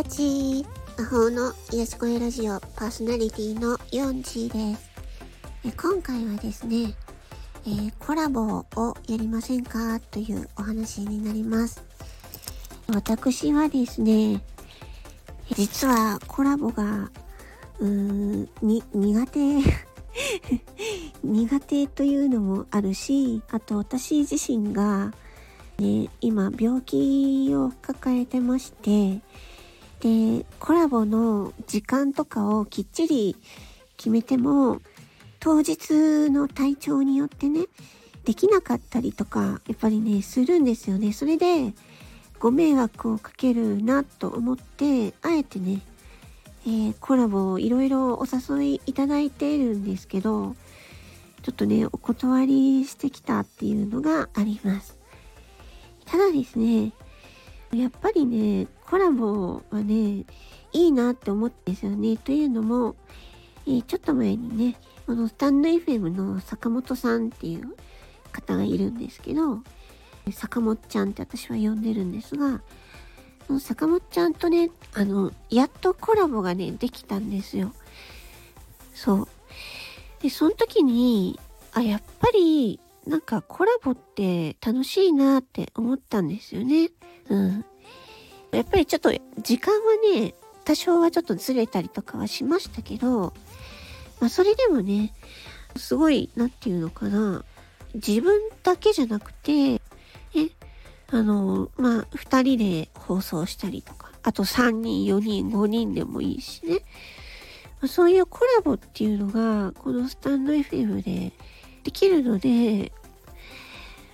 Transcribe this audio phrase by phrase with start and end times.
[0.00, 0.64] 8
[0.96, 4.90] 魔法の癒し声ラジオパーソナリティのヨンジーです。
[5.66, 6.94] え今回はですね、
[7.66, 11.84] えー、コラボをやりませんかというお話になります。
[12.88, 14.42] 私はですね
[15.54, 17.10] 実はコラボが
[17.78, 19.40] うーんに苦手。
[21.22, 25.12] 苦手というのもあるしあと私自身が
[25.80, 29.22] ね、今病気を抱えてまして、
[30.00, 33.36] で、コラボの時間とかをきっちり
[33.96, 34.80] 決めても、
[35.40, 37.66] 当日の体調によってね、
[38.24, 41.12] できなかったりとか、やっぱりね、するんですよね。
[41.12, 41.74] それで、
[42.38, 45.82] ご迷惑をかけるなと思って、あえてね、
[46.66, 50.56] えー、コラボをいろいろお誘いいただいているんですけど、
[51.42, 54.98] ちょっとね、お断りしてきたっていうのがあります。
[56.06, 56.92] ただですね、
[57.72, 60.24] やっぱりね、コラボはね、
[60.72, 62.16] いいなって思ってんですよね。
[62.16, 62.96] というのも、
[63.66, 64.76] えー、ちょっと前にね、
[65.06, 67.76] このスタンド FM の坂本さんっていう
[68.32, 69.60] 方がいるんですけど、
[70.32, 72.60] 坂本ちゃんって私は呼んでるんですが、
[73.46, 77.72] その坂本ちゃんとね、あの、やっとコラボがね、できたんですよ。
[78.94, 79.28] そう。
[80.22, 81.38] で、その時に、
[81.72, 86.90] あ、やっぱり、なんかコラボって楽しいなって思ったんですよね。
[87.28, 87.64] うん。
[88.52, 90.34] やっぱりちょっと時間はね、
[90.64, 93.32] 多少はちょっとずれたりとかはしましたけど、
[94.20, 95.14] まあそれでもね、
[95.76, 97.44] すごい、なんていうのかな、
[97.94, 99.80] 自分だけじゃなくて、え、
[101.10, 106.82] あの、まあ、二人で放送したりとか、あと三人、四人、五人でもいいしね。
[107.88, 111.32] そういうコラボっていうのが、このスタンド FM で
[111.84, 112.92] できるので、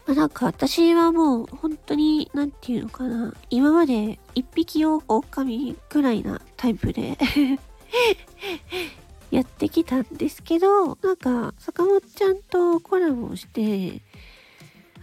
[0.07, 7.19] まあ、なんか私はもう本当に、なんていうのかな、今まで一匹を狼くらいなタイプで
[9.33, 14.03] やってきたんですけど、なんか坂本ちゃんとコラボして、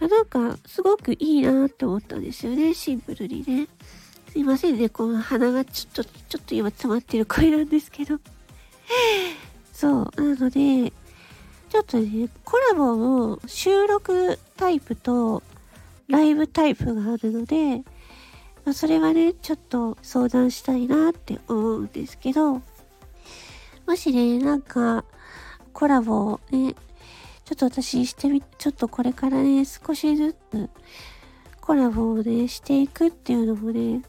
[0.00, 3.68] あなんかすごくいいなって思ったんですよね、シンプルにね。
[4.32, 8.18] すいませんね、この鼻がちょっと、ちょっと今詰まってる声なんですけど。
[9.72, 10.92] そう、なので、
[11.74, 15.42] ちょっとね、コラボも収録タイプと
[16.06, 17.78] ライブタイプがあるので、
[18.64, 22.62] まあ、それはね、ちょっと相談したいなって思うんですけど、
[23.88, 25.04] もしね、なんか、
[25.72, 26.74] コラボをね、
[27.44, 30.70] ちょっと私してみ、ちょっとこれからね、少しずつ
[31.60, 34.02] コラボをね、していくっていうのもね、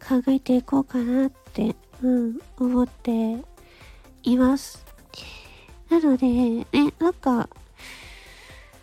[0.00, 3.36] 考えていこうかなって、うん、思って
[4.24, 4.95] います。
[5.96, 6.66] なので、ね、
[6.98, 7.48] なんか、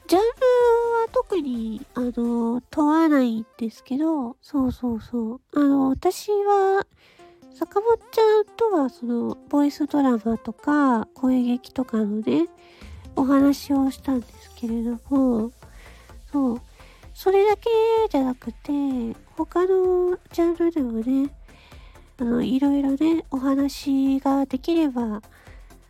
[0.08, 5.42] ジャンルは特に、あの、問わないんですけど、そうそうそう。
[5.54, 6.88] あの、私は、
[7.54, 12.48] 坂本ちゃんとは、その、ボイスドラマとか、声劇とかのね、
[13.16, 15.52] お話をしたんですけれども、
[16.32, 16.62] そう。
[17.14, 17.70] それだけ
[18.10, 18.72] じゃなくて、
[19.38, 21.30] 他のジャンルでもね、
[22.18, 25.22] あの、いろいろね、お話ができれば、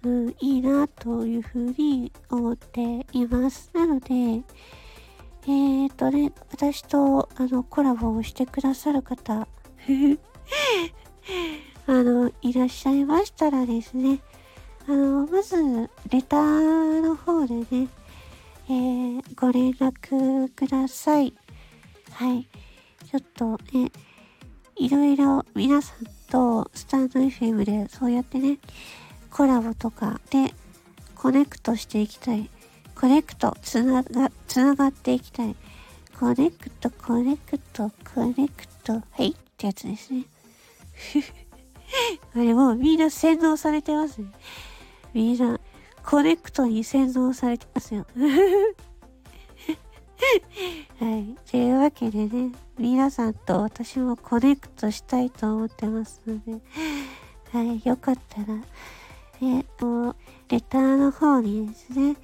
[0.03, 3.71] うん、いいなというふうに思っています。
[3.73, 4.13] なので、
[5.45, 9.47] えーとね、私とあのコラボをしてくださる方、
[11.87, 14.19] あの、いらっしゃいましたらですね、
[14.87, 15.55] あの、まず、
[16.09, 17.87] レターの方でね、
[18.67, 21.33] えー、ご連絡ください。
[22.11, 22.47] はい。
[23.09, 23.91] ちょっとね、
[24.75, 28.59] いろいろ皆さんとスタンド FM でそうやってね、
[29.33, 30.53] コラボとかで
[31.15, 32.51] connect していきたい。
[32.93, 35.55] connect、つなが、つながっていきたい。
[36.19, 40.25] connect、connect、connect、はいってやつですね。
[42.35, 44.27] あれもうみんな洗脳されてますね。
[45.15, 45.59] みんな
[46.05, 48.05] connect に洗脳されてますよ。
[50.99, 51.35] はい。
[51.49, 56.61] というわけでね、皆さんと私も connect したいと思ってますので、
[57.51, 57.81] はい。
[57.83, 58.61] よかったら、
[59.41, 60.15] で、と、
[60.49, 62.15] レターの方にですね、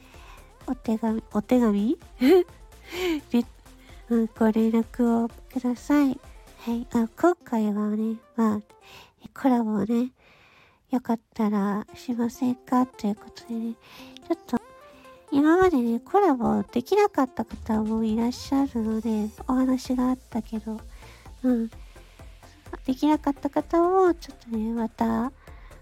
[0.68, 1.98] お手紙、お手紙？
[4.10, 6.20] うん、ご連絡をください。
[6.60, 6.88] はい。
[6.94, 8.62] あ今回はね、まあ、
[9.40, 10.12] コラボをね、
[10.92, 12.86] よかったらしませんか？
[12.86, 13.74] ということでね、
[14.28, 14.60] ちょっと、
[15.32, 20.80] 今までね、コラボできなかった方もいらっしゃるので、お話があったけど、
[21.44, 21.70] うん。
[22.86, 25.32] できなかった方も、ちょっとね、また、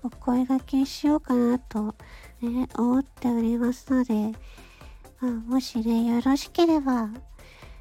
[0.04, 1.96] お声掛けしようかなと、
[2.42, 4.38] ね、思っておりますので、
[5.20, 7.10] まあ、もしね、よろしければ、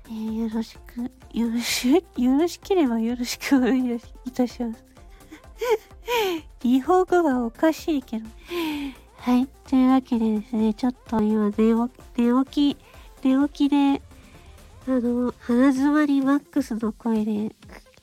[0.07, 4.85] えー、よろしく、よろし、 よろしければよろしくお願いいたします。
[6.63, 8.27] 日本語はおかしいけど。
[9.19, 9.47] はい。
[9.69, 12.77] というわけでですね、ちょっと今寝起き、
[13.23, 14.03] 寝起きで、
[14.89, 17.55] あの、鼻詰まりマックスの声で、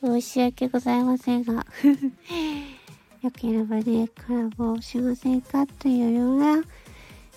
[0.04, 1.65] 申し訳ございませんが、
[3.24, 6.62] 良ければね、コラボしませんかというような、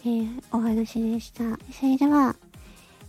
[0.00, 1.44] えー、お話でした。
[1.72, 2.34] それでは、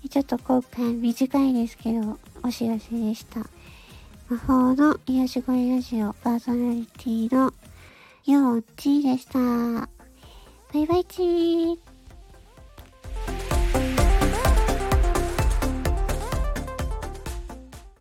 [0.08, 3.40] ちょっと今回短いですけど、お知らせでした。
[4.30, 7.52] 魔法の癒し声ラジオパーソナリティの
[8.26, 9.40] ようちでした。
[9.40, 9.88] バ
[10.76, 11.78] イバイチー